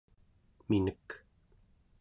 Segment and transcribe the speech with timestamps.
[0.69, 1.07] minek